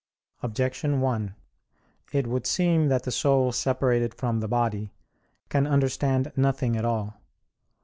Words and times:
Objection 0.41 0.99
1: 0.99 1.35
It 2.11 2.25
would 2.25 2.47
seem 2.47 2.87
that 2.87 3.03
the 3.03 3.11
soul 3.11 3.51
separated 3.51 4.15
from 4.15 4.39
the 4.39 4.47
body 4.47 4.91
can 5.49 5.67
understand 5.67 6.31
nothing 6.35 6.75
at 6.75 6.85
all. 6.85 7.21